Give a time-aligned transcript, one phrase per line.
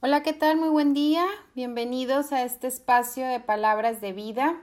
[0.00, 0.56] Hola, ¿qué tal?
[0.56, 1.26] Muy buen día.
[1.56, 4.54] Bienvenidos a este espacio de palabras de vida.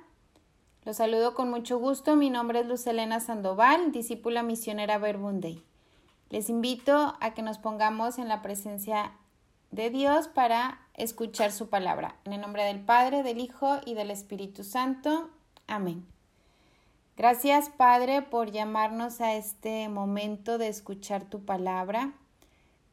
[0.86, 2.16] Los saludo con mucho gusto.
[2.16, 5.62] Mi nombre es Luz Elena Sandoval, discípula misionera Verbunday.
[6.29, 9.12] Les invito a que nos pongamos en la presencia
[9.71, 12.15] de Dios para escuchar su palabra.
[12.23, 15.29] En el nombre del Padre, del Hijo y del Espíritu Santo.
[15.67, 16.05] Amén.
[17.17, 22.13] Gracias, Padre, por llamarnos a este momento de escuchar tu palabra.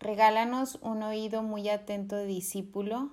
[0.03, 3.11] Regálanos un oído muy atento de discípulo,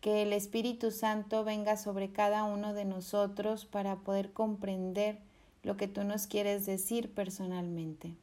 [0.00, 5.18] que el Espíritu Santo venga sobre cada uno de nosotros para poder comprender
[5.64, 8.14] lo que tú nos quieres decir personalmente.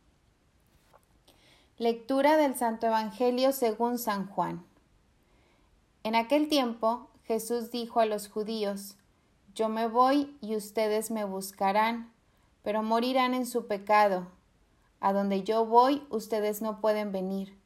[1.77, 4.64] Lectura del Santo Evangelio según San Juan.
[6.05, 8.95] En aquel tiempo Jesús dijo a los judíos,
[9.53, 12.09] Yo me voy y ustedes me buscarán,
[12.64, 14.28] pero morirán en su pecado.
[15.02, 17.59] A donde yo voy ustedes no pueden venir.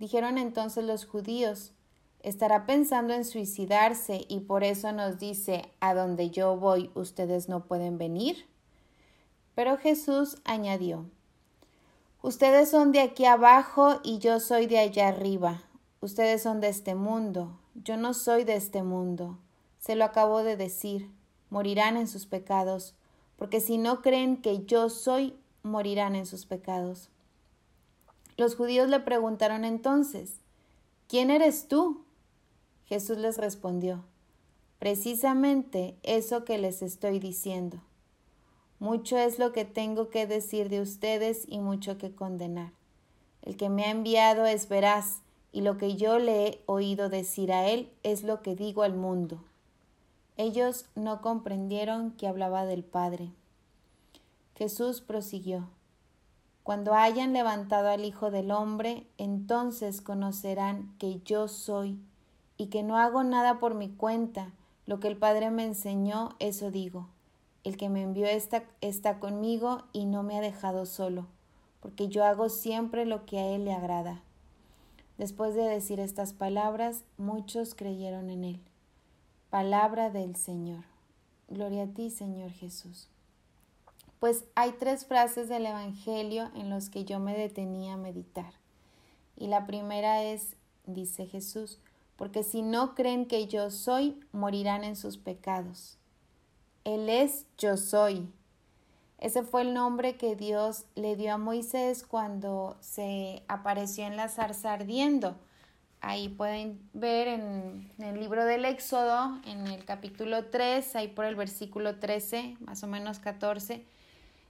[0.00, 1.74] Dijeron entonces los judíos,
[2.22, 7.66] estará pensando en suicidarse y por eso nos dice, a donde yo voy ustedes no
[7.66, 8.46] pueden venir.
[9.54, 11.04] Pero Jesús añadió,
[12.22, 15.64] ustedes son de aquí abajo y yo soy de allá arriba.
[16.00, 19.38] Ustedes son de este mundo, yo no soy de este mundo.
[19.78, 21.10] Se lo acabo de decir,
[21.50, 22.94] morirán en sus pecados,
[23.36, 27.10] porque si no creen que yo soy, morirán en sus pecados.
[28.40, 30.36] Los judíos le preguntaron entonces,
[31.08, 32.06] ¿quién eres tú?
[32.86, 34.02] Jesús les respondió,
[34.78, 37.82] precisamente eso que les estoy diciendo.
[38.78, 42.72] Mucho es lo que tengo que decir de ustedes y mucho que condenar.
[43.42, 45.20] El que me ha enviado es veraz,
[45.52, 48.94] y lo que yo le he oído decir a él es lo que digo al
[48.94, 49.44] mundo.
[50.38, 53.32] Ellos no comprendieron que hablaba del Padre.
[54.54, 55.68] Jesús prosiguió.
[56.70, 61.98] Cuando hayan levantado al Hijo del Hombre, entonces conocerán que yo soy
[62.56, 64.52] y que no hago nada por mi cuenta.
[64.86, 67.08] Lo que el Padre me enseñó, eso digo.
[67.64, 71.26] El que me envió está, está conmigo y no me ha dejado solo,
[71.80, 74.22] porque yo hago siempre lo que a Él le agrada.
[75.18, 78.60] Después de decir estas palabras, muchos creyeron en Él.
[79.50, 80.84] Palabra del Señor.
[81.48, 83.08] Gloria a ti, Señor Jesús.
[84.20, 88.52] Pues hay tres frases del Evangelio en los que yo me detenía a meditar.
[89.36, 91.80] Y la primera es, dice Jesús,
[92.16, 95.96] porque si no creen que yo soy, morirán en sus pecados.
[96.84, 98.30] Él es yo soy.
[99.16, 104.28] Ese fue el nombre que Dios le dio a Moisés cuando se apareció en la
[104.28, 105.38] zarza ardiendo.
[106.02, 111.36] Ahí pueden ver en, el libro del Éxodo, en el capítulo 3, ahí por el
[111.36, 113.86] versículo 13, más o menos 14,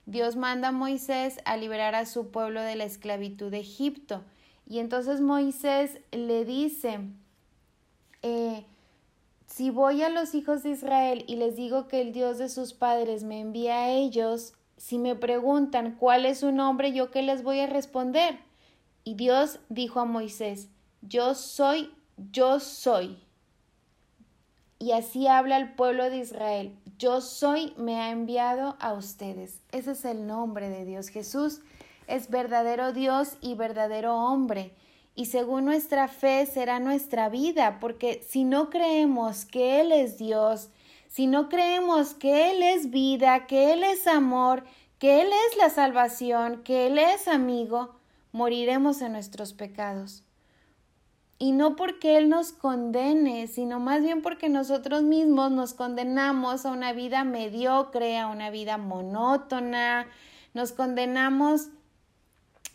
[0.06, 4.22] Dios manda a Moisés a liberar a su pueblo de la esclavitud de Egipto.
[4.66, 7.00] Y entonces Moisés le dice,
[8.22, 8.64] eh,
[9.46, 12.72] si voy a los hijos de Israel y les digo que el Dios de sus
[12.72, 17.42] padres me envía a ellos, si me preguntan cuál es su nombre, yo qué les
[17.42, 18.38] voy a responder.
[19.04, 20.68] Y Dios dijo a Moisés,
[21.02, 21.90] yo soy,
[22.32, 23.18] yo soy.
[24.78, 26.74] Y así habla el pueblo de Israel.
[27.00, 29.62] Yo soy, me ha enviado a ustedes.
[29.72, 31.08] Ese es el nombre de Dios.
[31.08, 31.62] Jesús
[32.06, 34.74] es verdadero Dios y verdadero hombre.
[35.14, 40.68] Y según nuestra fe será nuestra vida, porque si no creemos que Él es Dios,
[41.08, 44.64] si no creemos que Él es vida, que Él es amor,
[44.98, 47.94] que Él es la salvación, que Él es amigo,
[48.30, 50.22] moriremos en nuestros pecados
[51.40, 56.70] y no porque Él nos condene, sino más bien porque nosotros mismos nos condenamos a
[56.70, 60.06] una vida mediocre, a una vida monótona,
[60.54, 61.70] nos condenamos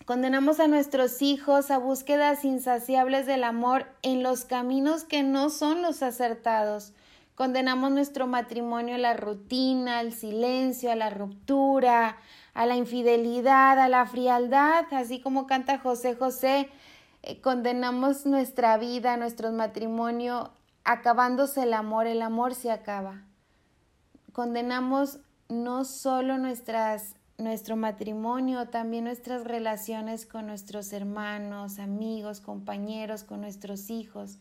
[0.05, 5.81] Condenamos a nuestros hijos a búsquedas insaciables del amor en los caminos que no son
[5.81, 6.93] los acertados.
[7.33, 12.17] Condenamos nuestro matrimonio a la rutina, al silencio, a la ruptura,
[12.53, 16.69] a la infidelidad, a la frialdad, así como canta José José,
[17.27, 20.51] eh, condenamos nuestra vida, nuestro matrimonio,
[20.83, 23.23] acabándose el amor, el amor se acaba.
[24.31, 25.19] Condenamos
[25.49, 33.89] no solo nuestras, nuestro matrimonio, también nuestras relaciones con nuestros hermanos, amigos, compañeros, con nuestros
[33.89, 34.37] hijos.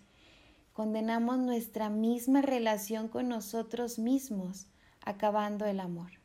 [0.74, 4.66] Condenamos nuestra misma relación con nosotros mismos,
[5.00, 6.23] acabando el amor.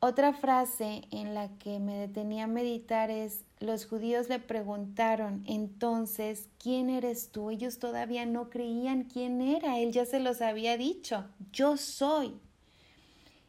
[0.00, 6.48] Otra frase en la que me detenía a meditar es, los judíos le preguntaron entonces,
[6.58, 7.50] ¿quién eres tú?
[7.50, 12.34] Ellos todavía no creían quién era, él ya se los había dicho, yo soy.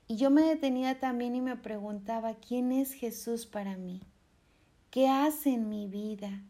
[0.07, 4.01] Y yo me detenía también y me preguntaba, ¿quién es Jesús para mí?
[4.89, 6.42] ¿Qué hace en mi vida?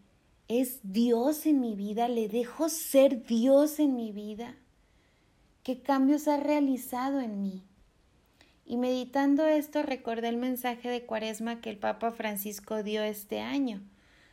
[0.59, 4.57] es Dios en mi vida, le dejo ser Dios en mi vida.
[5.63, 7.63] ¿Qué cambios ha realizado en mí?
[8.65, 13.81] Y meditando esto recordé el mensaje de Cuaresma que el Papa Francisco dio este año.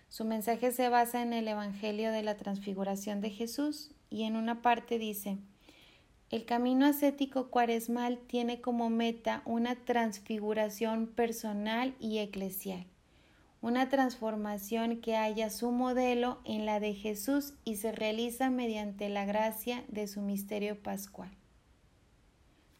[0.08, 4.62] Su mensaje se basa en el Evangelio de la Transfiguración de Jesús y en una
[4.62, 5.38] parte dice,
[6.30, 12.86] el camino ascético cuaresmal tiene como meta una transfiguración personal y eclesial,
[13.62, 19.24] una transformación que haya su modelo en la de Jesús y se realiza mediante la
[19.24, 21.37] gracia de su misterio pascual.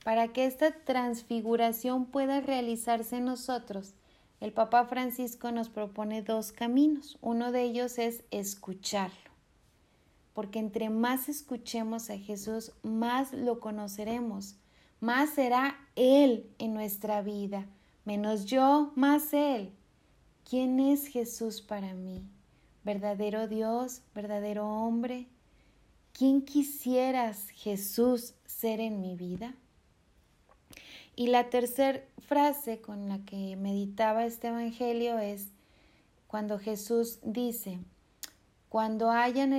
[0.09, 3.93] Para que esta transfiguración pueda realizarse en nosotros,
[4.41, 7.19] el Papa Francisco nos propone dos caminos.
[7.21, 9.31] Uno de ellos es escucharlo,
[10.33, 14.57] porque entre más escuchemos a Jesús, más lo conoceremos,
[14.99, 17.67] más será Él en nuestra vida,
[18.07, 19.75] menos yo, más Él.
[20.49, 22.25] ¿Quién es Jesús para mí?
[22.83, 24.01] ¿Verdadero Dios?
[24.15, 25.27] ¿Verdadero hombre?
[26.15, 29.55] ¿Quién quisieras Jesús ser en mi vida?
[31.19, 35.49] Y la tercera frase con la que meditaba este Evangelio es
[36.29, 37.81] cuando Jesús dice,
[38.69, 39.50] cuando hayan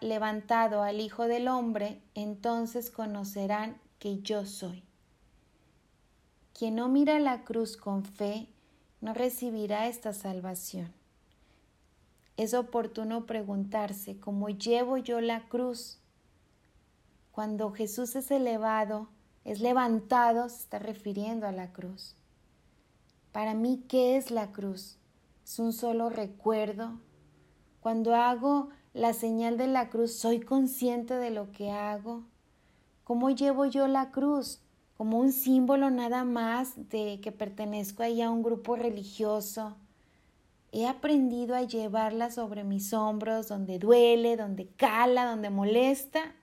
[0.00, 4.82] levantado al Hijo del Hombre, entonces conocerán que yo soy.
[6.52, 8.48] Quien no mira la cruz con fe,
[9.00, 10.92] no recibirá esta salvación.
[12.36, 16.00] Es oportuno preguntarse, ¿cómo llevo yo la cruz?
[17.30, 19.10] Cuando Jesús es elevado,
[19.44, 22.16] es levantado, se está refiriendo a la cruz.
[23.32, 24.96] Para mí, ¿qué es la cruz?
[25.44, 26.98] Es un solo recuerdo.
[27.80, 32.24] Cuando hago la señal de la cruz, soy consciente de lo que hago.
[33.02, 34.62] ¿Cómo llevo yo la cruz?
[34.96, 39.76] Como un símbolo nada más de que pertenezco ahí a un grupo religioso.
[40.72, 46.34] He aprendido a llevarla sobre mis hombros, donde duele, donde cala, donde molesta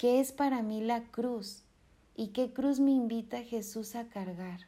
[0.00, 1.62] ¿Qué es para mí la cruz?
[2.16, 4.60] ¿Y qué cruz me invita Jesús a cargar?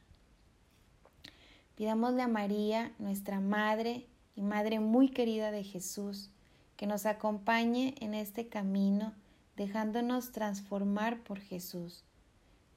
[1.75, 4.07] Pidámosle a María, nuestra Madre
[4.37, 6.29] y Madre muy querida de Jesús,
[6.77, 9.15] que nos acompañe en este camino,
[9.57, 12.05] dejándonos transformar por Jesús.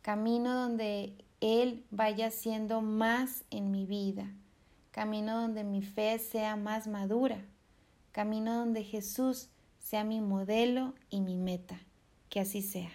[0.01, 4.31] Camino donde Él vaya siendo más en mi vida.
[4.91, 7.43] Camino donde mi fe sea más madura.
[8.13, 11.77] Camino donde Jesús sea mi modelo y mi meta.
[12.35, 12.91] Que así sea.